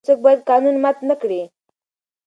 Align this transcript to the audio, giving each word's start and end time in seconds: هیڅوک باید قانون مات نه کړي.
هیڅوک 0.03 0.19
باید 0.25 0.41
قانون 0.49 0.75
مات 0.83 0.97
نه 1.09 1.15
کړي. 1.21 1.41